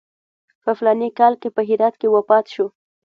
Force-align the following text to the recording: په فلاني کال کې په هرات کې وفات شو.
په 0.63 0.71
فلاني 0.77 1.09
کال 1.19 1.33
کې 1.41 1.49
په 1.55 1.61
هرات 1.69 1.95
کې 2.01 2.07
وفات 2.15 2.45
شو. 2.53 2.65